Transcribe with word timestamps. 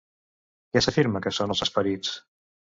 Què 0.77 0.83
s'afirma 0.85 1.23
que 1.27 1.35
són, 1.41 1.55
els 1.57 1.63
esperits? 1.69 2.19